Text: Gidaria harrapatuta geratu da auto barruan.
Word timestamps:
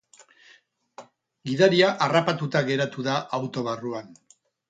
Gidaria 1.49 1.91
harrapatuta 2.07 2.63
geratu 2.71 3.07
da 3.09 3.19
auto 3.41 3.67
barruan. 3.71 4.13